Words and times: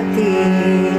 worthy. 0.00 0.97